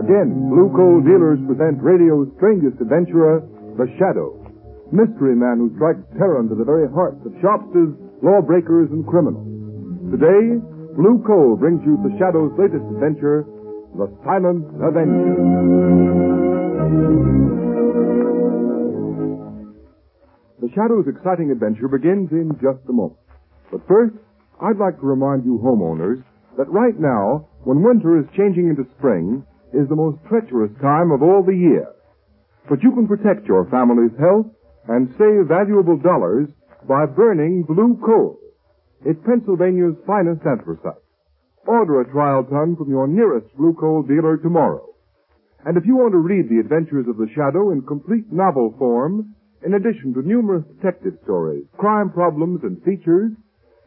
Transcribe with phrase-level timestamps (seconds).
[0.00, 3.44] Again, Blue Coal Dealers present radio's strangest adventurer,
[3.76, 4.32] The Shadow.
[4.92, 7.92] Mystery man who strikes terror into the very hearts of shopsters,
[8.22, 9.44] lawbreakers, and criminals.
[10.10, 10.56] Today,
[10.96, 13.44] Blue Coal brings you The Shadow's latest adventure,
[13.98, 15.36] The Silent Avenger.
[20.60, 23.20] The Shadow's exciting adventure begins in just a moment.
[23.70, 24.16] But first,
[24.60, 26.24] I'd like to remind you homeowners
[26.56, 29.44] that right now, when winter is changing into spring,
[29.76, 31.92] is the most treacherous time of all the year.
[32.70, 34.48] But you can protect your family's health
[34.88, 36.48] and save valuable dollars
[36.88, 38.38] by burning blue coal.
[39.04, 41.04] It's Pennsylvania's finest anthracite.
[41.66, 44.88] Order a trial ton from your nearest blue coal dealer tomorrow.
[45.66, 49.35] And if you want to read the adventures of the Shadow in complete novel form,
[49.64, 53.32] in addition to numerous detective stories, crime problems, and features,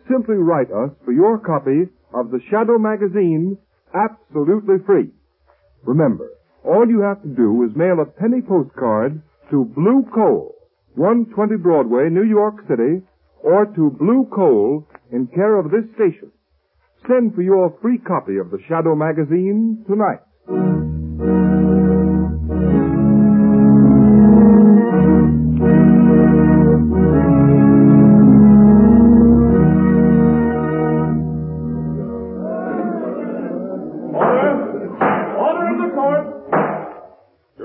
[0.10, 3.58] simply write us for your copy of the Shadow magazine
[3.94, 5.10] absolutely free.
[5.84, 6.30] Remember,
[6.64, 10.56] all you have to do is mail a penny postcard to Blue Coal,
[10.96, 13.02] 120 Broadway, New York City,
[13.44, 16.32] or to Blue Coal in care of this station.
[17.08, 20.79] Send for your free copy of the Shadow magazine tonight.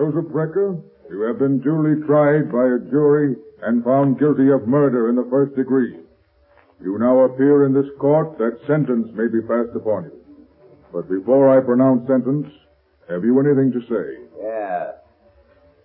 [0.05, 5.09] Joseph Brecker, you have been duly tried by a jury and found guilty of murder
[5.09, 5.97] in the first degree.
[6.83, 10.47] You now appear in this court that sentence may be passed upon you.
[10.93, 12.53] But before I pronounce sentence,
[13.09, 14.25] have you anything to say?
[14.43, 14.93] Yeah.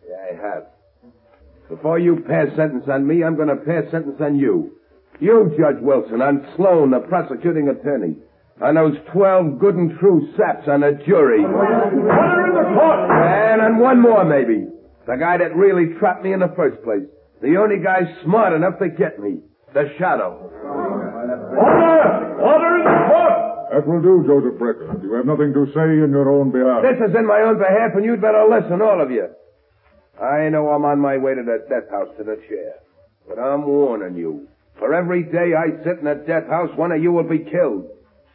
[0.10, 0.66] Yeah, I have.
[1.70, 4.76] Before you pass sentence on me, I'm going to pass sentence on you.
[5.22, 8.18] You, Judge Wilson, on Sloan, the prosecuting attorney.
[8.62, 11.40] On those 12 good and true saps on the jury.
[11.44, 13.00] Order in the court!
[13.08, 14.68] And on one more, maybe.
[15.08, 17.08] The guy that really trapped me in the first place.
[17.42, 19.40] The only guy smart enough to get me.
[19.74, 20.52] The Shadow.
[20.60, 22.36] Order!
[22.36, 23.50] Order in the court!
[23.72, 25.04] That will do, Joseph Brecker.
[25.04, 26.84] You have nothing to say in your own behalf.
[26.84, 29.30] This is in my own behalf, and you'd better listen, all of you.
[30.20, 32.74] I know I'm on my way to the death house to the chair.
[33.26, 34.50] But I'm warning you.
[34.80, 37.88] For every day I sit in the death house, one of you will be killed.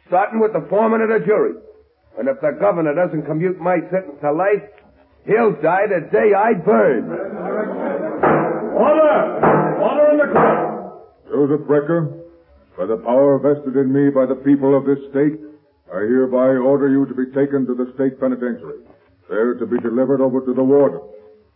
[0.07, 1.55] Starting with the foreman of the jury.
[2.17, 4.63] And if the governor doesn't commute my sentence to life,
[5.25, 7.09] he'll die the day I burn.
[8.75, 9.17] Order!
[9.81, 10.65] Order in the court!
[11.27, 12.21] Joseph Brecker,
[12.77, 15.41] by the power vested in me by the people of this state,
[15.91, 18.85] I hereby order you to be taken to the state penitentiary,
[19.29, 21.01] there to be delivered over to the warden,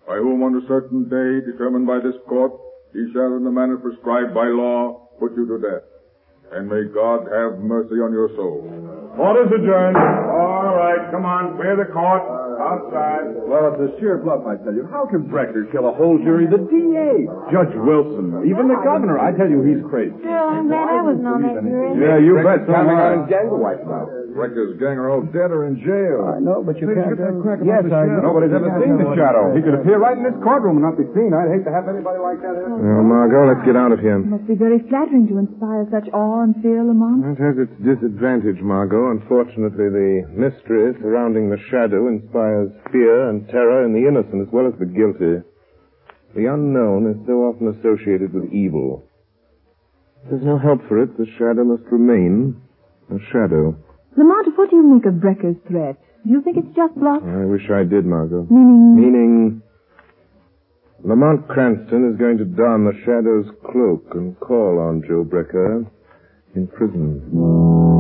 [0.08, 2.52] by whom on a certain day determined by this court,
[2.94, 5.84] he shall in the manner prescribed by law put you to death.
[6.52, 8.66] And may God have mercy on your soul.
[9.18, 9.98] Order's adjourned.
[9.98, 12.49] All right, come on, clear the court.
[12.60, 13.40] Outside.
[13.48, 14.84] Well, it's a sheer bluff, I tell you.
[14.92, 16.44] How can Brecker kill a whole jury?
[16.46, 17.24] The DA,
[17.56, 19.16] Judge Wilson, even the governor.
[19.16, 20.12] I tell you, he's crazy.
[20.20, 21.96] Sure, I'm glad I wasn't on that jury.
[22.04, 22.68] Yeah, you bet.
[22.68, 23.16] So am Counting I.
[23.16, 24.06] on gang wife now.
[24.36, 26.22] Brecker's gang are all dead or in jail.
[26.30, 27.18] I know, but you Say, can't.
[27.18, 28.24] get that crack yes, the I shadow.
[28.30, 29.52] Nobody's ever seen the shadow.
[29.58, 31.34] He could appear right in this courtroom and not be seen.
[31.34, 32.70] I'd hate to have anybody like that here.
[32.72, 34.22] Well, Margot, let's get out of here.
[34.22, 37.26] It must be very flattering to inspire such awe and fear, Lamont.
[37.36, 39.12] It has its disadvantage, Margot.
[39.12, 42.48] Unfortunately, the mystery surrounding the shadow inspires
[42.92, 45.44] fear and terror in the innocent as well as the guilty.
[46.36, 49.04] The unknown is so often associated with evil.
[50.30, 51.18] There's no help for it.
[51.18, 52.62] The shadow must remain
[53.10, 53.76] a shadow.
[54.18, 55.98] Lamont, what do you make of Brecker's threat?
[56.26, 57.24] Do you think it's just bluff?
[57.24, 58.46] I wish I did, Margot.
[58.50, 59.62] Meaning, Meaning,
[61.04, 65.90] Lamont Cranston is going to don the shadow's cloak and call on Joe Brecker
[66.56, 67.99] in prison.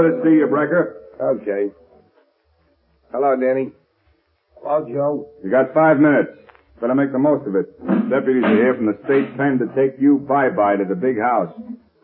[0.00, 0.94] Your brother to see you, Brecker.
[1.20, 1.74] Okay.
[3.12, 3.72] Hello, Danny.
[4.62, 5.28] Hello, Joe.
[5.44, 6.30] You got five minutes.
[6.80, 7.68] Better make the most of it.
[8.08, 11.52] Deputies are here from the state pen to take you bye-bye to the big house.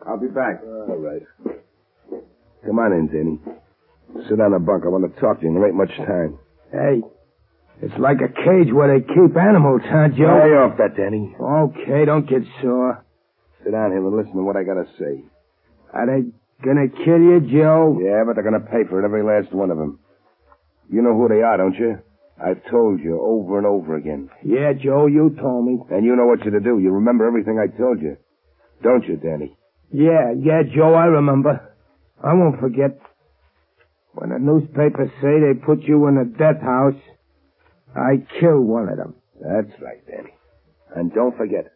[0.05, 0.61] I'll be back.
[0.63, 1.23] All right.
[2.65, 3.39] Come on in, Danny.
[4.29, 4.83] Sit on the bunk.
[4.85, 5.53] I want to talk to you.
[5.53, 6.37] There ain't much time.
[6.71, 7.01] Hey,
[7.81, 10.41] it's like a cage where they keep animals, huh, Joe?
[10.45, 11.35] Lay off that, Danny.
[11.39, 13.03] Okay, don't get sore.
[13.63, 15.23] Sit down here and listen to what I gotta say.
[15.93, 16.29] Are they
[16.63, 17.99] gonna kill you, Joe?
[18.01, 19.99] Yeah, but they're gonna pay for it, every last one of them.
[20.89, 21.99] You know who they are, don't you?
[22.43, 24.29] I've told you over and over again.
[24.43, 25.79] Yeah, Joe, you told me.
[25.89, 26.79] And you know what you're to do.
[26.79, 28.17] You remember everything I told you.
[28.83, 29.57] Don't you, Danny?
[29.91, 31.75] Yeah, yeah, Joe, I remember.
[32.23, 32.99] I won't forget.
[34.13, 36.99] When the newspapers say they put you in a death house,
[37.95, 39.15] I kill one of them.
[39.41, 40.33] That's right, Danny.
[40.95, 41.71] And don't forget,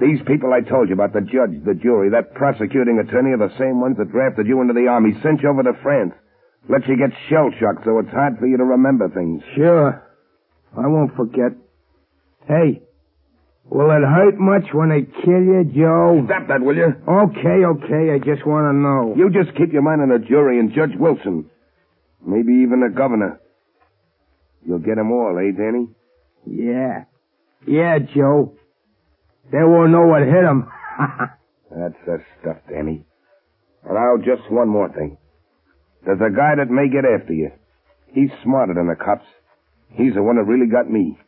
[0.00, 3.54] these people I told you about, the judge, the jury, that prosecuting attorney are the
[3.58, 6.14] same ones that drafted you into the army, sent you over to France.
[6.68, 9.42] Let you get shell shocked so it's hard for you to remember things.
[9.54, 10.02] Sure.
[10.76, 11.52] I won't forget.
[12.46, 12.82] Hey,
[13.70, 16.22] will it hurt much when they kill you, Joe?
[16.26, 16.94] Stop that, will you?
[17.08, 19.14] Okay, okay, I just want to know.
[19.16, 21.50] You just keep your mind on the jury and Judge Wilson.
[22.24, 23.40] Maybe even the governor.
[24.66, 25.88] You'll get 'em all, eh, Danny?
[26.44, 27.04] Yeah.
[27.66, 28.52] Yeah, Joe.
[29.50, 30.68] They won't know what hit 'em.
[31.70, 33.04] That's the stuff, Danny.
[33.84, 35.16] And now, just one more thing.
[36.04, 37.50] There's a guy that may get after you.
[38.12, 39.26] He's smarter than the cops.
[39.90, 41.18] He's the one that really got me.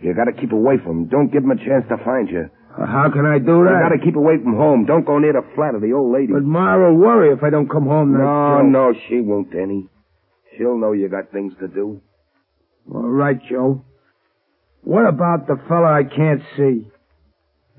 [0.00, 1.08] You gotta keep away from him.
[1.08, 2.48] Don't give him a chance to find you.
[2.78, 3.76] Uh, how can I do that?
[3.76, 4.86] You gotta keep away from home.
[4.86, 6.32] Don't go near the flat of the old lady.
[6.32, 8.62] But Ma will worry if I don't come home no, Joe.
[8.62, 9.88] no, she won't, Danny.
[10.56, 12.00] She'll know you got things to do.
[12.92, 13.84] All right, Joe.
[14.82, 16.86] What about the fella I can't see?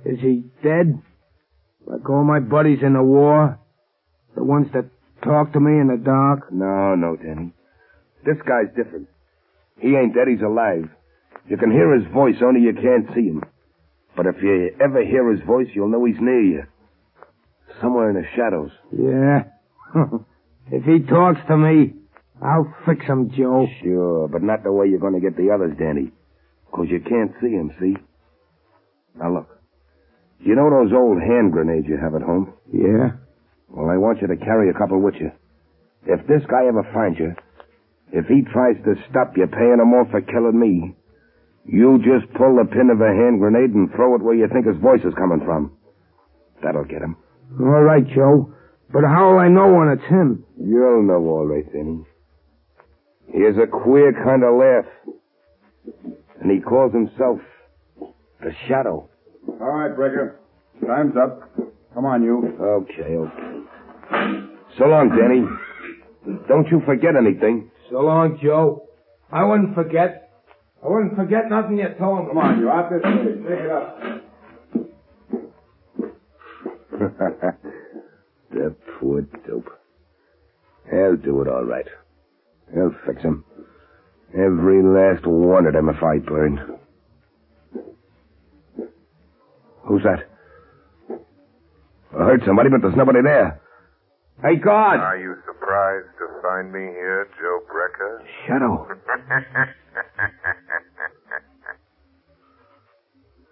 [0.06, 1.02] Is he dead?
[1.86, 3.60] Like all my buddies in the war?
[4.36, 4.86] The ones that
[5.24, 6.52] talk to me in the dark?
[6.52, 7.54] No, no, Danny.
[8.26, 9.08] This guy's different.
[9.80, 10.90] He ain't dead, he's alive.
[11.48, 13.44] You can hear his voice, only you can't see him.
[14.16, 16.64] But if you ever hear his voice, you'll know he's near you.
[17.82, 18.72] Somewhere in the shadows.
[18.92, 19.44] Yeah.
[20.72, 21.94] if he talks to me,
[22.44, 23.68] I'll fix him, Joe.
[23.84, 26.12] Sure, but not the way you're going to get the others, Danny.
[26.72, 27.98] 'Cause you can't see him, see?
[29.16, 29.61] Now look.
[30.44, 32.54] You know those old hand grenades you have at home?
[32.74, 33.14] Yeah?
[33.70, 35.32] Well, I want you to carry a couple with you.
[36.06, 37.34] If this guy ever finds you,
[38.12, 40.96] if he tries to stop you paying him off for killing me,
[41.66, 44.66] you just pull the pin of a hand grenade and throw it where you think
[44.66, 45.78] his voice is coming from.
[46.64, 47.16] That'll get him.
[47.60, 48.52] All right, Joe.
[48.92, 50.44] But how will I know when it's him?
[50.60, 52.06] You'll know all right, then.
[53.32, 54.90] He has a queer kind of laugh.
[56.42, 57.40] And he calls himself
[58.42, 59.08] the Shadow.
[59.48, 60.36] All right, Brecker.
[60.86, 61.50] Time's up.
[61.94, 62.58] Come on, you.
[62.60, 64.46] Okay, okay.
[64.78, 65.46] So long, Danny.
[66.48, 67.72] Don't you forget anything.
[67.90, 68.88] So long, Joe.
[69.32, 70.30] I wouldn't forget.
[70.84, 72.28] I wouldn't forget nothing you told me.
[72.30, 72.70] Come on, you.
[72.70, 73.36] Out this way.
[73.48, 74.00] Take it up.
[78.52, 79.70] the poor dope.
[80.90, 81.88] He'll do it all right.
[82.74, 83.44] He'll fix him.
[84.34, 86.80] Every last one of them if I burn.
[89.92, 90.24] Who's that?
[92.16, 93.60] I heard somebody, but there's nobody there.
[94.42, 95.04] Hey, God!
[95.04, 98.24] Are you surprised to find me here, Joe Brecker?
[98.48, 98.88] Shadow.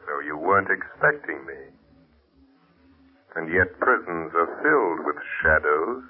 [0.07, 1.59] so you weren't expecting me.
[3.35, 6.03] And yet prisons are filled with shadows.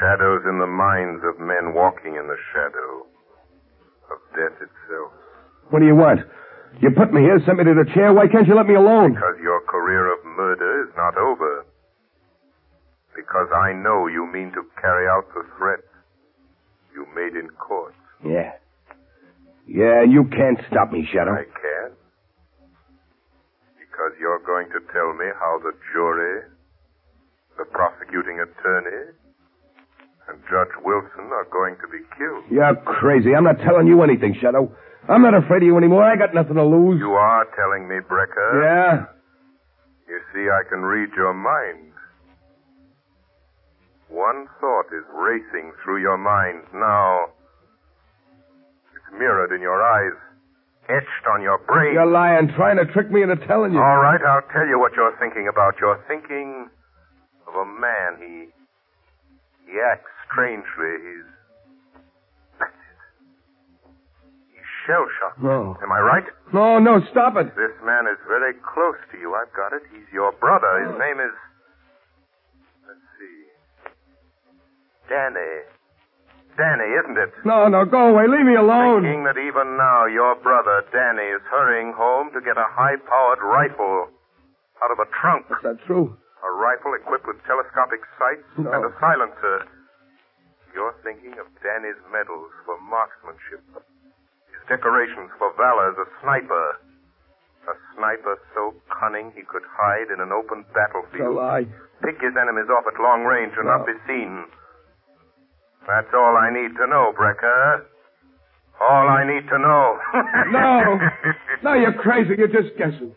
[0.00, 3.04] Shadows in the minds of men walking in the shadow
[4.10, 5.12] of death itself.
[5.68, 6.20] What do you want?
[6.80, 8.12] You put me here, sent me to the chair.
[8.12, 9.14] Why can't you let me alone?
[9.14, 11.64] Because your career of murder is not over.
[13.14, 15.80] Because I know you mean to carry out the threat
[16.92, 17.94] you made in court.
[18.24, 18.52] Yeah.
[19.66, 21.32] Yeah, you can't stop me, Shadow.
[21.32, 21.92] I can.
[23.78, 26.42] Because you're going to tell me how the jury,
[27.56, 29.12] the prosecuting attorney,
[30.28, 32.44] and Judge Wilson are going to be killed.
[32.50, 33.34] You're crazy.
[33.34, 34.74] I'm not telling you anything, Shadow.
[35.08, 36.02] I'm not afraid of you anymore.
[36.02, 36.98] I got nothing to lose.
[36.98, 38.64] You are telling me, Brecker.
[38.64, 39.04] Yeah?
[40.08, 41.92] You see, I can read your mind.
[44.08, 47.26] One thought is racing through your mind now.
[48.94, 50.16] It's mirrored in your eyes,
[50.88, 51.94] etched on your brain.
[51.94, 53.80] You're lying, trying to trick me into telling you.
[53.80, 55.74] All right, I'll tell you what you're thinking about.
[55.80, 56.68] You're thinking
[57.48, 58.16] of a man.
[58.20, 58.46] He
[59.66, 60.94] he acts strangely.
[61.02, 61.28] He's
[64.86, 65.42] shell shocked.
[65.42, 65.76] No.
[65.82, 66.24] Am I right?
[66.52, 67.48] No, no, stop it.
[67.56, 69.34] This man is very close to you.
[69.34, 69.82] I've got it.
[69.92, 70.84] He's your brother.
[70.84, 71.00] His oh.
[71.00, 71.34] name is.
[72.86, 73.38] Let's see.
[75.08, 75.52] Danny.
[76.54, 77.34] Danny, isn't it?
[77.44, 78.30] No, no, go away.
[78.30, 79.02] Leave me alone.
[79.02, 83.42] Thinking that even now your brother, Danny, is hurrying home to get a high powered
[83.42, 84.06] rifle
[84.78, 85.50] out of a trunk.
[85.50, 86.14] Is that true?
[86.46, 88.70] A rifle equipped with telescopic sights No.
[88.70, 89.66] and a silencer.
[90.74, 93.64] You're thinking of Danny's medals for marksmanship.
[94.68, 96.66] Decorations for valor as a sniper.
[97.68, 101.36] A sniper so cunning he could hide in an open battlefield.
[101.36, 101.64] lie.
[102.04, 104.44] Pick his enemies off at long range and not be seen.
[105.86, 107.84] That's all I need to know, Brecker.
[108.80, 109.98] All I need to know.
[110.50, 110.98] No.
[111.62, 112.34] No, you're crazy.
[112.36, 113.14] You're just guessing.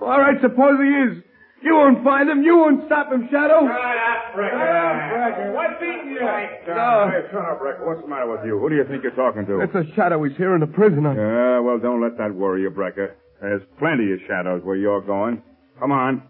[0.00, 0.86] All right, suppose he
[1.18, 1.24] is.
[1.64, 2.42] You won't find him.
[2.42, 3.60] You won't stop him, Shadow.
[3.66, 5.54] Shut up, Brecker.
[5.54, 6.20] What's eating you?
[6.20, 7.08] No.
[7.10, 7.86] Hey, shut up, Brecker.
[7.86, 8.58] What's the matter with you?
[8.58, 9.60] Who do you think you're talking to?
[9.60, 10.22] It's a Shadow.
[10.24, 11.06] He's here in the prison.
[11.06, 13.12] I- Yeah, well, don't let that worry you, Brecker.
[13.40, 15.42] There's plenty of shadows where you're going.
[15.80, 16.22] Come on.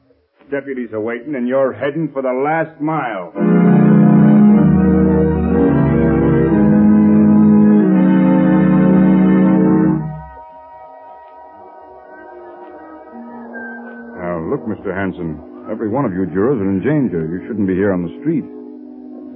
[0.50, 3.32] Deputies are waiting, and you're heading for the last mile.
[14.82, 14.90] Mr.
[14.94, 15.38] Hanson.
[15.70, 17.22] Every one of you jurors are in danger.
[17.22, 18.42] You shouldn't be here on the street.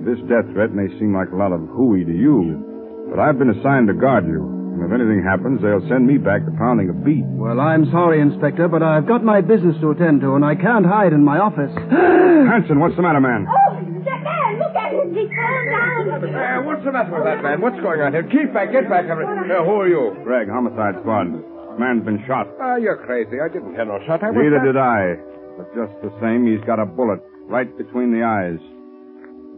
[0.02, 3.54] This death threat may seem like a lot of hooey to you, but I've been
[3.54, 4.42] assigned to guard you.
[4.42, 7.24] And if anything happens, they'll send me back to pounding a beat.
[7.38, 10.84] Well, I'm sorry, Inspector, but I've got my business to attend to, and I can't
[10.84, 11.70] hide in my office.
[12.50, 13.46] Hanson, what's the matter, man?
[13.48, 15.14] Oh, that man, look at him.
[15.14, 16.34] He's fallen down.
[16.34, 17.62] Uh, what's the matter with that man?
[17.62, 18.26] What's going on here?
[18.26, 18.68] Keep back.
[18.74, 19.06] Get back.
[19.08, 20.12] every- Uh, who are you?
[20.26, 21.30] Greg, homicide squad.
[21.78, 22.48] Man's been shot.
[22.60, 23.36] Ah, you're crazy.
[23.42, 24.22] I didn't hear no shot.
[24.22, 25.16] I Neither did I.
[25.56, 28.60] But just the same, he's got a bullet right between the eyes.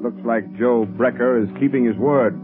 [0.03, 2.35] Looks like Joe Brecker is keeping his word.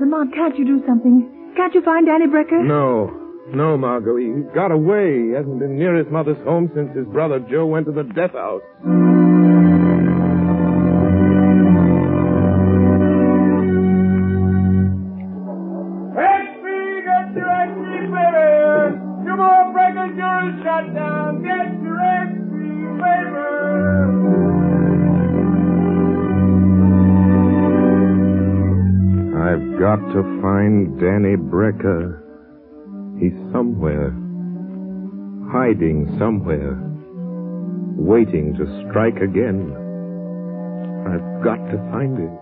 [0.00, 1.52] Lamont, can't you do something?
[1.56, 2.64] Can't you find Danny Brecker?
[2.64, 3.10] No.
[3.52, 4.16] No, Margot.
[4.16, 5.28] He got away.
[5.28, 8.32] He hasn't been near his mother's home since his brother Joe went to the death
[8.32, 8.62] house.
[29.88, 32.20] Got to find Danny Brecker.
[33.18, 34.10] He's somewhere.
[35.50, 36.76] Hiding somewhere.
[37.96, 39.72] Waiting to strike again.
[41.08, 42.36] I've got to find him.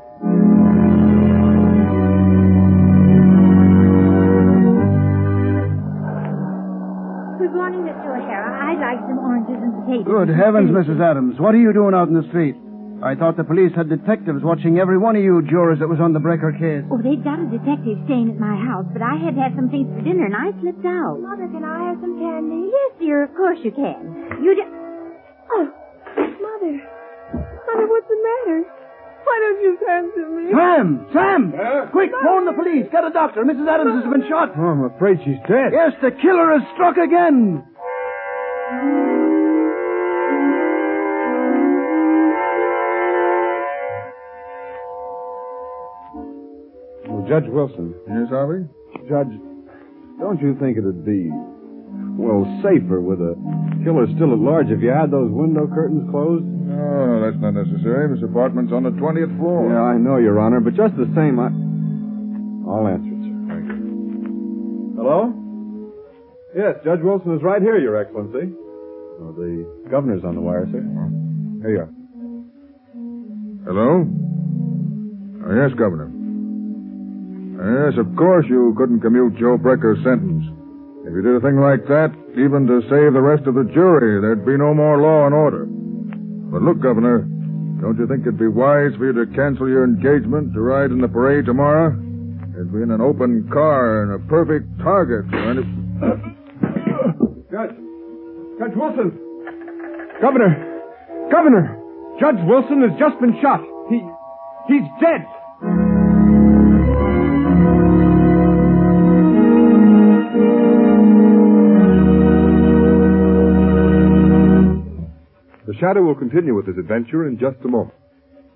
[7.39, 8.11] Good morning, Mr.
[8.11, 8.51] O'Hara.
[8.59, 10.05] I'd like some oranges and potatoes.
[10.05, 11.01] Good heavens, Mrs.
[11.01, 11.39] Adams.
[11.39, 12.57] What are you doing out in the street?
[13.05, 16.13] I thought the police had detectives watching every one of you jurors that was on
[16.17, 16.83] the Brecker case.
[16.89, 19.69] Oh, they've got a detective staying at my house, but I had to have some
[19.69, 21.21] things for dinner, and I slipped out.
[21.21, 22.73] Mother, can I have some candy?
[22.73, 24.01] Yes, dear, of course you can.
[24.41, 24.73] You just...
[25.53, 25.65] Oh,
[26.17, 26.75] Mother.
[27.69, 28.59] Mother, what's the matter?
[28.65, 30.45] Why don't you answer me?
[30.55, 30.87] Sam!
[31.13, 31.41] Sam!
[31.93, 32.87] Quick, phone the police.
[32.91, 33.45] Get a doctor.
[33.45, 33.67] Mrs.
[33.69, 34.57] Adams has been shot.
[34.57, 35.75] Oh, I'm afraid she's dead.
[35.75, 37.61] Yes, the killer has struck again.
[47.29, 47.95] Judge Wilson.
[48.09, 48.65] Yes, Harvey?
[49.09, 49.35] Judge,
[50.19, 51.29] don't you think it'd be,
[52.17, 53.35] well, safer with a
[53.85, 56.45] killer still at large if you had those window curtains closed?
[56.47, 58.15] No, that's not necessary.
[58.15, 59.69] This apartment's on the 20th floor.
[59.71, 61.51] Yeah, I know, Your Honor, but just the same, I.
[62.67, 63.35] I'll answer it, sir.
[63.51, 64.95] Thank you.
[64.99, 65.35] Hello?
[66.57, 68.55] Yes, Judge Wilson is right here, Your Excellency.
[69.21, 70.83] Oh, the governor's on the wire, sir.
[71.63, 71.93] Here you are.
[73.67, 74.07] Hello?
[75.47, 76.11] Oh, yes, Governor.
[77.57, 80.45] Yes, of course you couldn't commute Joe Brecker's sentence.
[81.09, 84.21] If you did a thing like that, even to save the rest of the jury,
[84.21, 85.65] there'd be no more law and order.
[86.53, 87.25] But look, Governor,
[87.81, 91.01] don't you think it'd be wise for you to cancel your engagement to ride in
[91.01, 91.97] the parade tomorrow?
[92.53, 95.63] It'd be in an open car and a perfect target for any...
[97.49, 97.77] Judge!
[98.59, 99.13] Judge Wilson!
[100.21, 100.53] Governor!
[101.31, 101.79] Governor!
[102.21, 103.61] Judge Wilson has just been shot.
[103.89, 104.01] He.
[104.69, 105.25] he's dead!
[115.77, 117.93] The Shadow will continue with his adventure in just a moment.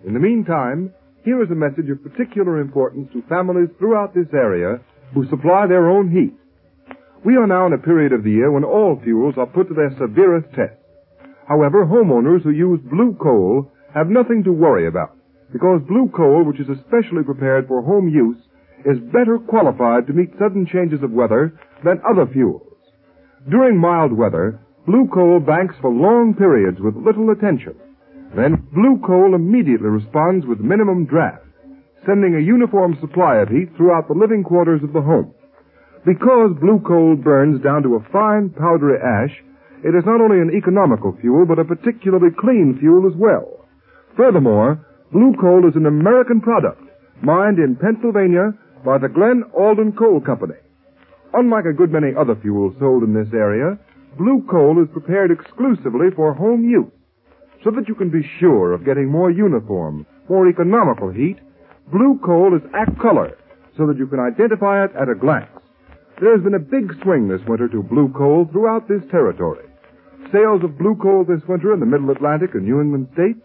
[0.06, 4.80] In the meantime, here is a message of particular importance to families throughout this area
[5.12, 6.32] who supply their own heat.
[7.22, 9.74] We are now in a period of the year when all fuels are put to
[9.74, 10.80] their severest test.
[11.46, 15.14] However, homeowners who use blue coal have nothing to worry about
[15.52, 18.40] because blue coal, which is especially prepared for home use,
[18.86, 21.52] is better qualified to meet sudden changes of weather
[21.84, 22.64] than other fuels.
[23.50, 24.60] During mild weather,
[24.90, 27.78] blue coal banks for long periods with little attention.
[28.34, 31.46] Then blue coal immediately responds with minimum draft,
[32.06, 35.30] sending a uniform supply of heat throughout the living quarters of the home.
[36.02, 39.34] Because blue coal burns down to a fine powdery ash,
[39.86, 43.62] it is not only an economical fuel, but a particularly clean fuel as well.
[44.16, 44.82] Furthermore,
[45.12, 46.82] blue coal is an American product,
[47.22, 50.58] mined in Pennsylvania by the Glen Alden Coal Company.
[51.32, 53.78] Unlike a good many other fuels sold in this area,
[54.16, 56.92] blue coal is prepared exclusively for home use.
[57.64, 61.38] So that you can be sure of getting more uniform, more economical heat,
[61.92, 63.36] blue coal is act color,
[63.76, 65.50] so that you can identify it at a glance.
[66.20, 69.64] There's been a big swing this winter to blue coal throughout this territory.
[70.32, 73.40] Sales of blue coal this winter in the Middle Atlantic and New England states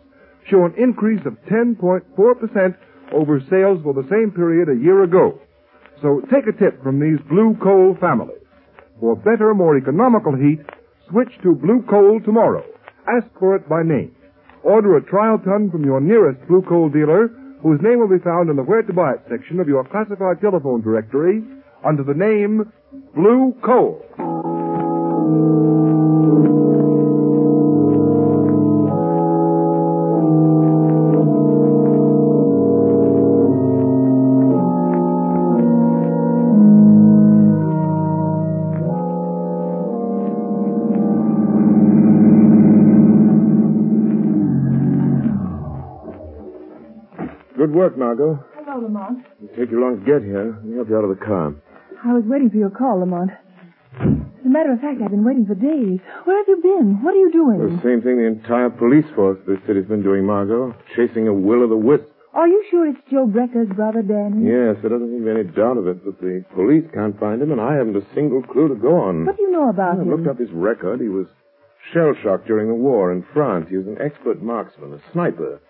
[0.50, 2.75] show an increase of 10.4%
[3.13, 5.39] over sales for the same period a year ago.
[6.01, 8.45] So take a tip from these blue coal families.
[9.00, 10.60] For better, more economical heat,
[11.10, 12.64] switch to blue coal tomorrow.
[13.08, 14.16] Ask for it by name.
[14.64, 17.28] Order a trial ton from your nearest blue coal dealer,
[17.62, 20.42] whose name will be found in the Where to Buy It section of your classified
[20.42, 21.44] telephone directory
[21.84, 22.72] under the name
[23.14, 25.64] Blue Coal.
[49.58, 50.54] Take you long to get here.
[50.56, 51.54] Let me help you out of the car.
[52.04, 53.32] I was waiting for your call, Lamont.
[54.00, 56.00] As a matter of fact, I've been waiting for days.
[56.26, 57.02] Where have you been?
[57.02, 57.60] What are you doing?
[57.78, 60.76] The same thing the entire police force of this city's been doing, Margot.
[60.96, 62.04] Chasing a will-o'-the-wisp.
[62.34, 64.46] Are you sure it's Joe Brecker's brother, Danny?
[64.52, 67.42] Yes, there doesn't seem to be any doubt of it, but the police can't find
[67.42, 69.26] him, and I haven't a single clue to go on.
[69.26, 70.12] What do you know about I him?
[70.12, 71.00] looked up his record.
[71.00, 71.28] He was
[71.94, 73.68] shell-shocked during the war in France.
[73.70, 75.62] He was an expert marksman, a sniper.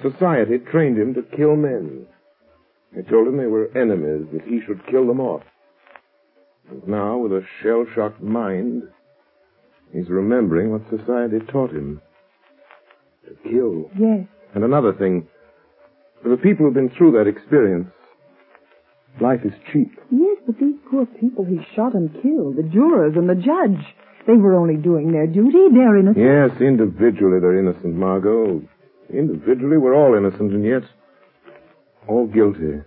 [0.00, 2.06] Society trained him to kill men.
[2.94, 5.42] They told him they were enemies, that he should kill them off.
[6.70, 8.82] And now, with a shell-shocked mind,
[9.92, 12.00] he's remembering what society taught him.
[13.26, 13.90] To kill.
[13.98, 14.26] Yes.
[14.54, 15.26] And another thing,
[16.22, 17.88] for the people who've been through that experience,
[19.20, 19.90] life is cheap.
[20.10, 23.82] Yes, but these poor people he shot and killed, the jurors and the judge,
[24.26, 25.68] they were only doing their duty.
[25.72, 26.18] They're innocent.
[26.18, 28.62] Yes, individually they're innocent, Margot.
[29.12, 30.82] Individually we're all innocent, and yet
[32.08, 32.82] all guilty.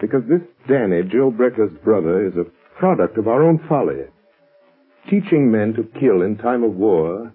[0.00, 2.44] Because this Danny, Joe Brecker's brother, is a
[2.78, 4.04] product of our own folly.
[5.08, 7.32] Teaching men to kill in time of war,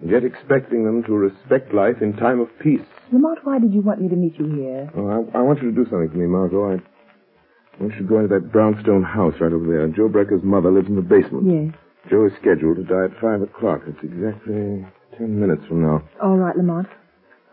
[0.00, 2.80] and yet expecting them to respect life in time of peace.
[3.12, 4.90] Lamont, why did you want me to meet you here?
[4.96, 6.70] Oh, I, I want you to do something for me, Margot.
[6.70, 9.86] I, I want you to go into that brownstone house right over there.
[9.88, 11.46] Joe Brecker's mother lives in the basement.
[11.46, 11.74] Yes.
[12.10, 13.82] Joe is scheduled to die at five o'clock.
[13.86, 14.86] It's exactly
[15.18, 16.02] ten minutes from now.
[16.22, 16.88] All right, Lamont.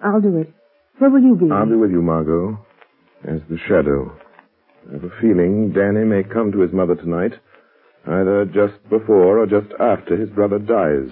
[0.03, 0.53] I'll do it.
[0.99, 1.51] Where will you be?
[1.51, 2.59] I'll be with you, Margot,
[3.27, 4.15] as the shadow.
[4.89, 7.33] I have a feeling Danny may come to his mother tonight,
[8.05, 11.09] either just before or just after his brother dies.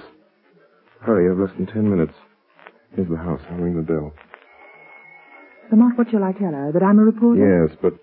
[1.01, 2.13] Hurry, you have less than ten minutes.
[2.95, 3.41] Here's the house.
[3.49, 4.13] I'll ring the bell.
[5.71, 6.71] Lamont, what shall I tell her?
[6.73, 7.39] That I'm a reporter?
[7.67, 7.93] Yes, but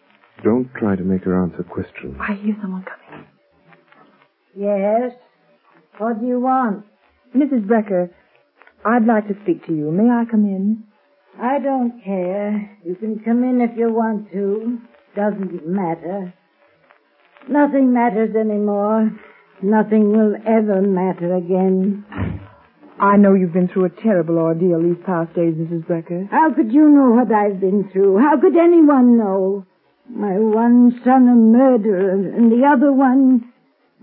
[0.42, 2.16] don't try to make her answer questions.
[2.18, 3.26] I hear someone coming.
[4.56, 5.12] Yes?
[5.98, 6.86] What do you want?
[7.36, 7.66] Mrs.
[7.66, 8.08] Brecker,
[8.86, 9.90] I'd like to speak to you.
[9.90, 10.84] May I come in?
[11.40, 12.78] I don't care.
[12.84, 14.78] You can come in if you want to.
[15.18, 16.32] Doesn't matter.
[17.48, 19.10] Nothing matters anymore.
[19.60, 22.04] Nothing will ever matter again.
[23.00, 25.84] I know you've been through a terrible ordeal these past days, Mrs.
[25.86, 26.30] Brecker.
[26.30, 28.18] How could you know what I've been through?
[28.18, 29.66] How could anyone know?
[30.08, 33.52] My one son a murderer, and the other one,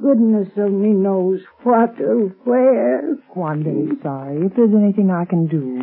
[0.01, 3.15] goodness only knows what or where.
[3.37, 4.47] I'm sorry.
[4.47, 5.79] If there's anything I can do.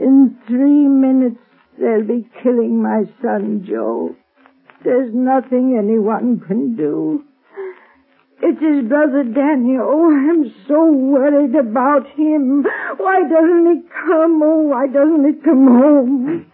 [0.00, 1.40] In three minutes,
[1.80, 4.14] they'll be killing my son, Joe.
[4.84, 7.24] There's nothing anyone can do.
[8.40, 9.82] It's his brother Daniel.
[9.82, 12.64] Oh, I'm so worried about him.
[12.96, 14.40] Why doesn't he come?
[14.42, 16.46] Oh, why doesn't he come home?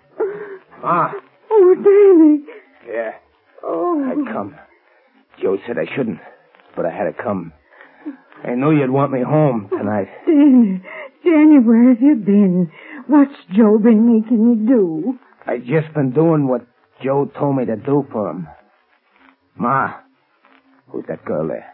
[0.82, 1.12] Ah,
[1.50, 2.44] Oh, Danny.
[2.92, 3.12] yeah,
[3.62, 4.02] Oh.
[4.10, 4.54] I'd come.
[5.40, 6.20] Joe said I shouldn't,
[6.76, 7.52] but I had to come.
[8.44, 10.08] I knew you'd want me home tonight.
[10.26, 10.82] Danny,
[11.24, 12.70] Danny, where have you been?
[13.06, 15.18] What's Joe been making you do?
[15.46, 16.66] I just been doing what
[17.04, 18.48] Joe told me to do for him.
[19.56, 19.92] Ma,
[20.88, 21.70] who's that girl there?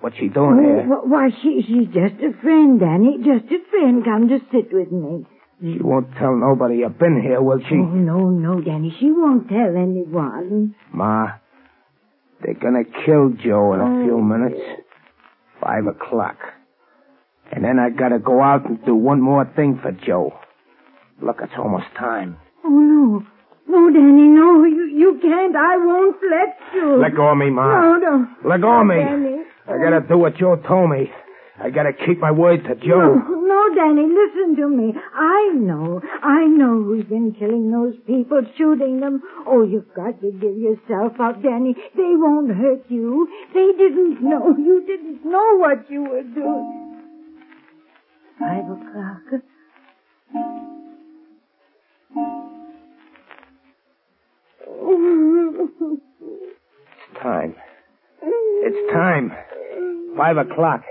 [0.00, 0.84] What's she doing Oh, here?
[0.86, 3.18] why, she, she's just a friend, Danny.
[3.18, 4.04] Just a friend.
[4.04, 5.26] Come to sit with me.
[5.60, 7.74] She won't tell nobody you've been here, will she?
[7.74, 8.94] Oh, no, no, Danny.
[9.00, 10.76] She won't tell anyone.
[10.92, 11.32] Ma,
[12.40, 14.04] they're gonna kill Joe in a Oh.
[14.04, 14.60] few minutes.
[15.60, 16.36] Five o'clock.
[17.50, 20.32] And then I gotta go out and do one more thing for Joe.
[21.20, 22.36] Look, it's almost time.
[22.64, 23.26] Oh, no.
[23.68, 24.64] No, Danny, no.
[24.64, 25.54] You, you can't.
[25.54, 26.96] I won't let you.
[27.00, 27.80] Let go of me, Ma.
[27.80, 28.26] No, no.
[28.44, 28.96] Let go of me.
[28.96, 29.42] Danny.
[29.68, 31.10] I gotta do what Joe told me.
[31.60, 33.18] I gotta keep my word to Joe.
[33.18, 34.94] No, no, Danny, listen to me.
[35.12, 39.22] I know, I know who's been killing those people, shooting them.
[39.46, 41.74] Oh, you've got to give yourself up, Danny.
[41.96, 43.28] They won't hurt you.
[43.52, 44.54] They didn't know.
[44.56, 47.02] You didn't know what you were doing.
[48.38, 49.42] Five o'clock.
[57.22, 57.54] Time.
[58.22, 59.32] It's time.
[60.16, 60.82] Five o'clock.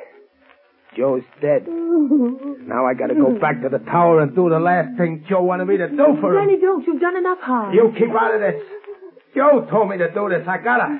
[0.95, 1.67] Joe's dead.
[1.67, 5.65] Now I gotta go back to the tower and do the last thing Joe wanted
[5.65, 6.47] me to do for him.
[6.47, 6.85] Danny, don't.
[6.87, 7.73] You've done enough harm.
[7.73, 8.61] You keep out of this.
[9.35, 10.47] Joe told me to do this.
[10.47, 10.97] I gotta.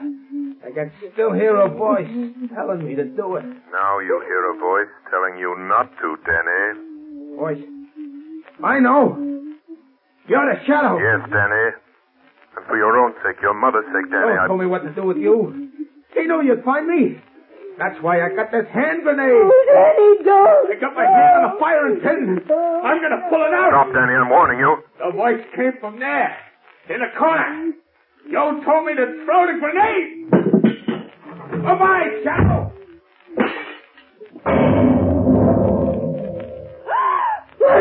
[0.65, 2.09] I can still hear a voice
[2.53, 3.45] telling me to do it.
[3.71, 7.37] Now you hear a voice telling you not to, Danny.
[7.37, 7.63] Voice.
[8.63, 9.15] I know.
[10.27, 10.97] You're the shadow.
[10.99, 11.86] Yes, Danny.
[12.67, 14.47] And for your own sake, your mother's sake, Danny, Joe I...
[14.47, 15.71] told me what to do with you.
[16.13, 17.15] He knew you'd find me.
[17.79, 19.23] That's why I got this hand grenade.
[19.23, 20.67] Oh, Danny, don't.
[20.67, 22.43] I got my hand on the firing pin.
[22.83, 23.71] I'm gonna pull it out.
[23.71, 24.83] Stop, Danny, I'm warning you.
[24.99, 26.35] The voice came from there,
[26.89, 27.71] in the corner.
[28.31, 30.27] Joe told me to throw the grenade.
[31.53, 32.73] Oh, Bye-bye, Shadow.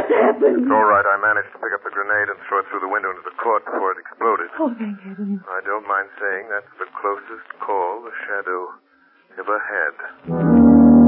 [0.07, 0.63] What's happened?
[0.63, 1.03] It's all right.
[1.03, 3.35] I managed to pick up the grenade and throw it through the window into the
[3.43, 4.47] court before it exploded.
[4.55, 5.43] Oh, thank heaven.
[5.51, 8.71] I don't mind saying that's the closest call the Shadow
[9.35, 11.07] ever had.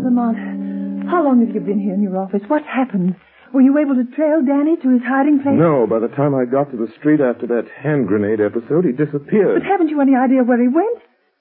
[0.00, 2.40] Lamont, how long have you been here in your office?
[2.48, 3.14] What's happened?
[3.52, 5.58] Were you able to trail Danny to his hiding place?
[5.58, 8.92] No, by the time I got to the street after that hand grenade episode, he
[8.92, 9.58] disappeared.
[9.60, 10.98] But haven't you any idea where he went?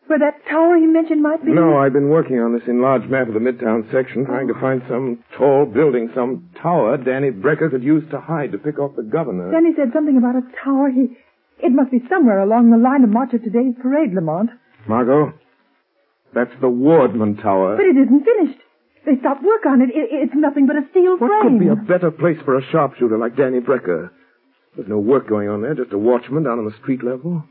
[0.08, 1.52] Where that tower he mentioned might be?
[1.54, 4.82] No, I've been working on this enlarged map of the Midtown section, trying to find
[4.89, 9.04] some tall building, some tower Danny Brecker could use to hide to pick off the
[9.04, 9.52] governor.
[9.52, 10.89] Danny said something about a tower.
[10.89, 11.13] He,
[11.62, 14.50] it must be somewhere along the line of march of today's parade, Lamont.
[14.88, 15.32] Margot,
[16.34, 17.78] that's the Wardman Tower.
[17.78, 18.60] But it isn't finished.
[19.10, 19.89] They stopped work on it.
[19.89, 21.58] it it's nothing but a steel What frame.
[21.58, 24.12] What could be a better place for a sharpshooter like Danny Brecker?
[24.76, 27.43] There's no work going on there, just a watchman down on the street level.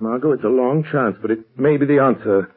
[0.00, 2.50] Margot, it's a long chance, but it may be the answer.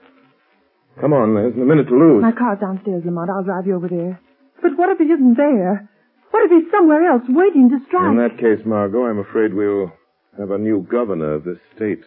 [0.99, 2.23] Come on, there's a minute to lose.
[2.23, 3.29] My car's downstairs, Lamont.
[3.29, 4.19] I'll drive you over there.
[4.61, 5.87] But what if he isn't there?
[6.31, 8.09] What if he's somewhere else waiting to strike?
[8.09, 9.93] In that case, Margot, I'm afraid we'll
[10.39, 12.01] have a new governor of this state.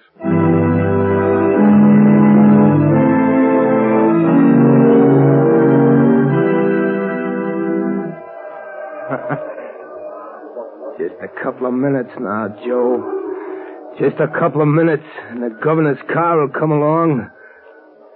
[10.98, 13.22] Just a couple of minutes now, Joe.
[13.98, 17.28] Just a couple of minutes, and the governor's car will come along.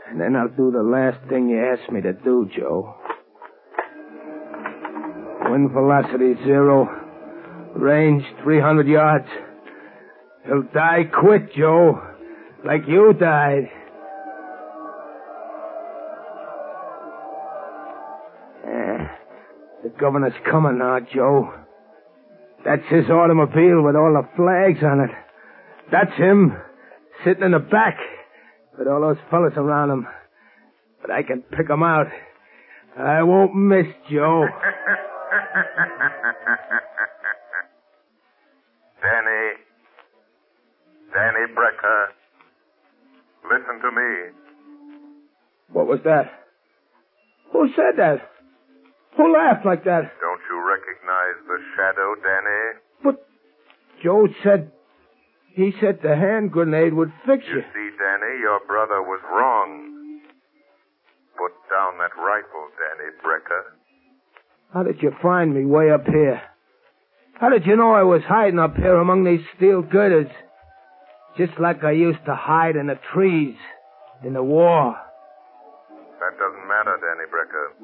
[0.08, 2.94] And then I'll do the last thing you asked me to do, Joe.
[5.50, 6.88] Wind velocity zero.
[7.74, 9.26] Range 300 yards.
[10.46, 12.00] He'll die quick, Joe.
[12.64, 13.68] Like you died.
[18.64, 19.06] Eh,
[19.82, 21.52] the governor's coming now, Joe.
[22.68, 25.08] That's his automobile with all the flags on it.
[25.90, 26.52] That's him,
[27.24, 27.96] sitting in the back,
[28.78, 30.06] with all those fellas around him.
[31.00, 32.08] But I can pick 'em out.
[32.94, 34.44] I won't miss, Joe.
[39.00, 39.52] Danny.
[41.14, 42.08] Danny Brecker.
[43.50, 44.32] Listen to me.
[45.72, 46.30] What was that?
[47.54, 48.28] Who said that?
[49.16, 50.12] Who laughed like that?
[50.20, 52.78] Don't you recognize the shadow, Danny?
[53.02, 53.26] But
[54.02, 54.70] Joe said
[55.54, 57.62] he said the hand grenade would fix You you.
[57.74, 60.20] see, Danny, your brother was wrong.
[61.36, 63.62] Put down that rifle, Danny Brecker.
[64.72, 66.40] How did you find me way up here?
[67.40, 70.30] How did you know I was hiding up here among these steel girders?
[71.36, 73.54] Just like I used to hide in the trees
[74.24, 74.96] in the war.
[76.18, 77.77] That doesn't matter, Danny Brecker.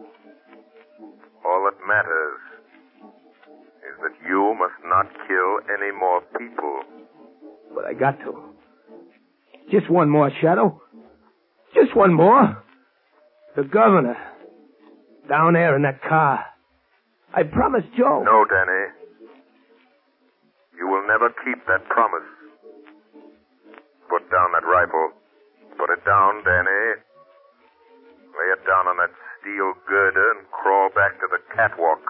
[1.65, 2.41] All that matters
[3.89, 6.81] is that you must not kill any more people.
[7.75, 8.55] But I got to.
[9.71, 10.83] Just one more, Shadow.
[11.75, 12.63] Just one more.
[13.57, 14.17] The governor.
[15.29, 16.45] Down there in that car.
[17.33, 18.23] I promised Joe.
[18.25, 18.93] No, Danny.
[20.77, 22.29] You will never keep that promise.
[24.11, 25.13] Put down that rifle.
[25.79, 27.01] Put it down, Danny.
[28.37, 29.11] Lay it down on that
[29.45, 32.01] steel girder and crawl back to the catwalk.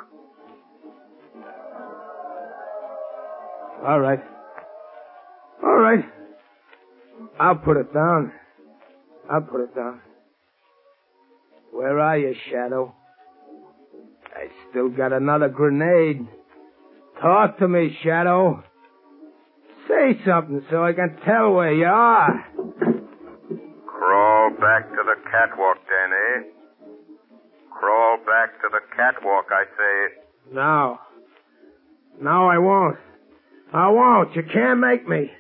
[3.85, 4.21] All right.
[5.63, 6.05] All right.
[7.41, 8.33] I'll put it down.
[9.31, 10.01] I'll put it down.
[11.73, 12.95] Where are you, Shadow?
[14.35, 16.27] I still got another grenade.
[17.21, 18.63] Talk to me, Shadow.
[19.89, 22.47] Say something so I can tell where you are.
[23.87, 26.54] Crawl back to the catwalk, Danny.
[27.85, 30.55] Crawl back to the catwalk, I say.
[30.55, 30.99] No.
[32.19, 32.97] No, I won't.
[33.75, 34.35] I won't.
[34.35, 35.31] You can't make me.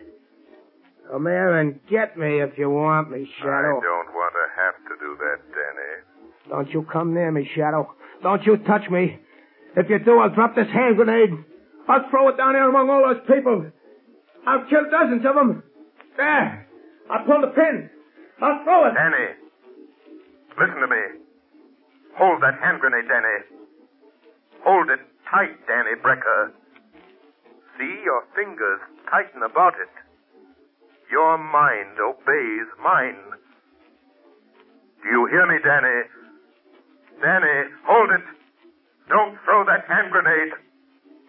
[1.10, 3.78] Come here and get me if you want me, Shadow.
[3.78, 6.50] I don't want to have to do that, Danny.
[6.50, 7.94] Don't you come near me, Shadow.
[8.22, 9.18] Don't you touch me.
[9.76, 11.30] If you do, I'll drop this hand grenade.
[11.88, 13.70] I'll throw it down here among all those people.
[14.46, 15.62] I'll kill dozens of them.
[16.18, 16.68] There.
[17.10, 17.88] I'll pull the pin.
[18.42, 18.92] I'll throw it.
[18.94, 19.32] Danny,
[20.58, 21.23] listen to me.
[22.16, 23.38] Hold that hand grenade, Danny.
[24.64, 25.00] Hold it
[25.30, 26.52] tight, Danny Brecker.
[27.76, 29.90] See your fingers tighten about it.
[31.10, 33.18] Your mind obeys mine.
[35.02, 36.08] Do you hear me, Danny?
[37.20, 38.24] Danny, hold it.
[39.08, 40.52] Don't throw that hand grenade.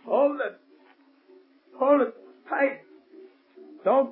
[0.06, 0.60] Hold it.
[1.78, 2.14] Hold it
[2.48, 2.80] tight.
[3.84, 4.12] Don't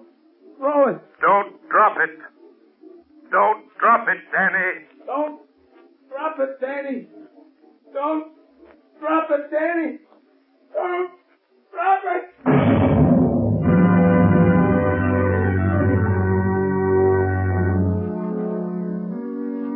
[0.57, 1.01] throw it.
[1.21, 2.19] Don't drop it.
[3.31, 4.85] Don't drop it, Danny.
[5.05, 5.39] Don't
[6.13, 7.07] drop it, Danny.
[7.93, 8.33] Don't
[8.99, 9.97] drop it, Danny.
[10.73, 11.11] Don't
[11.71, 13.33] drop it.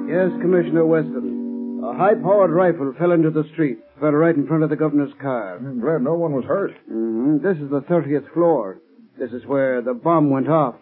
[0.08, 1.82] Yes, Commissioner Weston.
[1.84, 3.78] A high-powered rifle fell into the street.
[4.00, 5.58] Fell right in front of the governor's car.
[5.58, 6.72] I'm glad no one was hurt.
[6.88, 8.80] hmm This is the 30th floor.
[9.20, 10.76] This is where the bomb went off.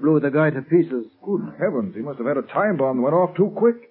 [0.00, 1.04] Blew the guy to pieces.
[1.22, 3.90] Good heavens, he must have had a time bomb that went off too quick.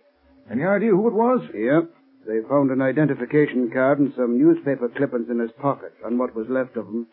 [0.52, 1.42] Any idea who it was?
[1.54, 1.90] Yep.
[2.28, 6.48] They found an identification card and some newspaper clippings in his pocket, and what was
[6.50, 7.08] left of them.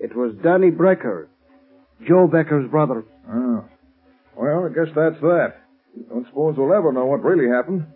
[0.00, 1.26] It was Danny Brecker,
[2.06, 3.04] Joe Brecker's brother.
[3.30, 3.64] Oh.
[4.36, 5.60] Well, I guess that's that.
[6.08, 7.86] Don't suppose we'll ever know what really happened.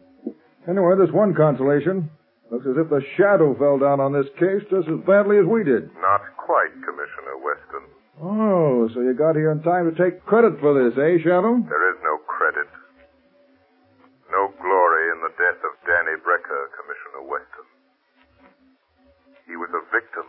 [0.68, 2.10] Anyway, there's one consolation.
[2.50, 5.64] Looks as if the shadow fell down on this case just as badly as we
[5.64, 5.90] did.
[5.98, 7.84] Not quite, Commissioner Weston.
[8.22, 11.58] Oh, so you got here in time to take credit for this, eh, Shadow?
[11.66, 12.14] There is no.
[12.14, 12.18] No
[15.34, 17.66] death of Danny Brecker, Commissioner Weston.
[19.46, 20.26] He was a victim.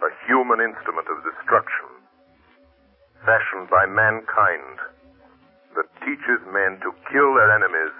[0.00, 1.88] A human instrument of destruction.
[3.20, 4.80] Fashioned by mankind
[5.76, 7.94] that teaches men to kill their enemies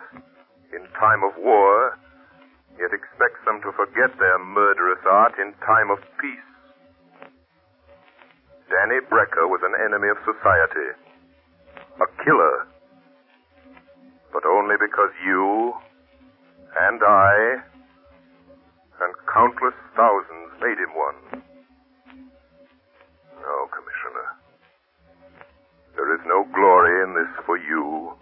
[0.73, 1.99] in time of war,
[2.81, 6.51] yet expects them to forget their murderous art in time of peace.
[8.70, 10.94] Danny Brecker was an enemy of society,
[12.01, 12.69] a killer.
[14.32, 15.74] But only because you
[16.88, 17.56] and I
[19.02, 21.42] and countless thousands made him one.
[23.40, 24.28] No, Commissioner.
[25.96, 28.12] There is no glory in this for you,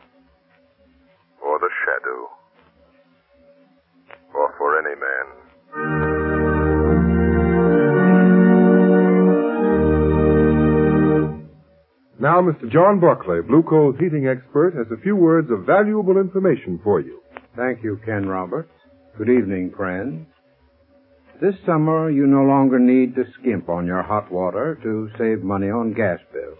[1.44, 2.30] or the shadow,
[4.34, 6.07] or for any man.
[12.20, 12.68] Now, Mr.
[12.72, 17.20] John Barclay, Blue Coal's heating expert, has a few words of valuable information for you.
[17.56, 18.72] Thank you, Ken Roberts.
[19.16, 20.26] Good evening, friends.
[21.40, 25.70] This summer, you no longer need to skimp on your hot water to save money
[25.70, 26.58] on gas bills.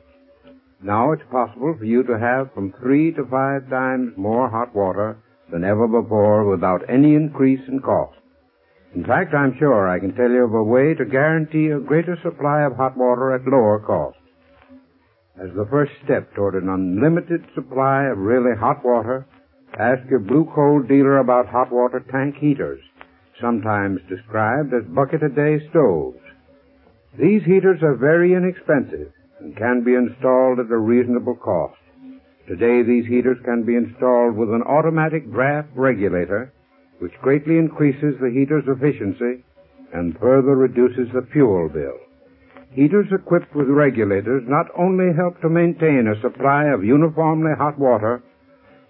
[0.81, 5.16] Now it's possible for you to have from three to five times more hot water
[5.51, 8.16] than ever before without any increase in cost.
[8.94, 12.16] In fact, I'm sure I can tell you of a way to guarantee a greater
[12.23, 14.17] supply of hot water at lower cost.
[15.40, 19.24] As the first step toward an unlimited supply of really hot water,
[19.79, 22.81] ask your blue coal dealer about hot water tank heaters,
[23.40, 26.18] sometimes described as bucket-a-day stoves.
[27.16, 31.79] These heaters are very inexpensive and can be installed at a reasonable cost.
[32.48, 36.53] Today, these heaters can be installed with an automatic draft regulator,
[36.98, 39.44] which greatly increases the heater's efficiency
[39.94, 42.08] and further reduces the fuel bill.
[42.72, 48.22] Heaters equipped with regulators not only help to maintain a supply of uniformly hot water,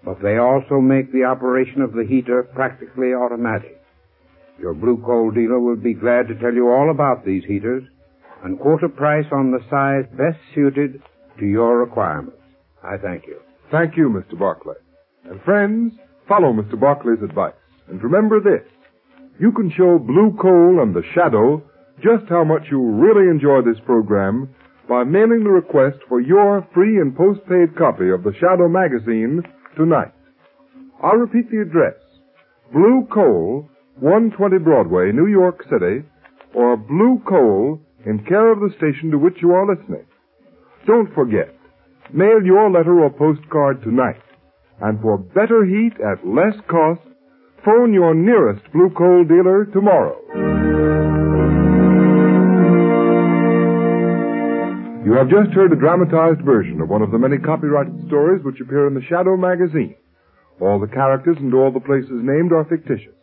[0.03, 3.81] but they also make the operation of the heater practically automatic.
[4.59, 7.83] Your blue coal dealer will be glad to tell you all about these heaters
[8.43, 11.01] and quote a price on the size best suited
[11.39, 12.37] to your requirements.
[12.83, 13.39] I thank you.
[13.71, 14.37] Thank you, Mr.
[14.37, 14.75] Barclay.
[15.25, 15.93] And friends,
[16.27, 16.79] follow Mr.
[16.79, 17.53] Barclay's advice.
[17.87, 18.67] And remember this.
[19.39, 21.63] You can show Blue Coal and the Shadow
[22.01, 24.53] just how much you really enjoy this program
[24.87, 29.43] by mailing the request for your free and postpaid copy of the Shadow magazine
[29.77, 30.11] tonight.
[31.03, 31.95] I'll repeat the address.
[32.73, 36.05] Blue Coal, 120 Broadway, New York City,
[36.53, 40.05] or Blue Coal in care of the station to which you are listening.
[40.87, 41.53] Don't forget,
[42.13, 44.21] mail your letter or postcard tonight.
[44.81, 47.01] And for better heat at less cost,
[47.63, 50.58] phone your nearest Blue Coal dealer tomorrow.
[55.09, 58.61] You have just heard a dramatized version of one of the many copyrighted stories which
[58.61, 59.95] appear in the Shadow magazine.
[60.61, 63.17] All the characters and all the places named are fictitious.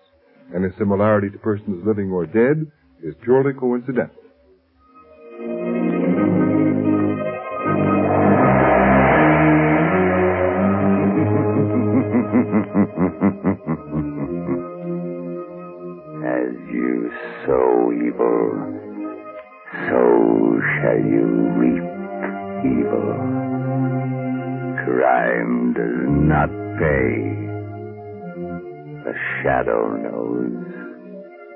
[0.53, 2.67] Any similarity to persons living or dead
[3.05, 4.19] is purely coincidental.
[20.87, 21.27] Shall you
[21.59, 21.83] reap
[22.63, 23.11] evil.
[24.85, 27.11] Crime does not pay.
[29.03, 30.53] The shadow knows.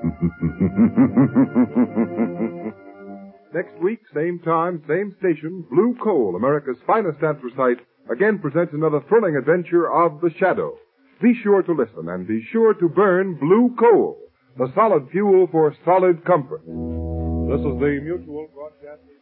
[3.54, 7.78] Next week, same time, same station, Blue Coal, America's finest anthracite,
[8.10, 10.76] again presents another thrilling adventure of the Shadow.
[11.22, 14.18] Be sure to listen and be sure to burn Blue Coal,
[14.56, 16.62] the solid fuel for solid comfort.
[16.62, 19.19] This is the Mutual Broadcasting.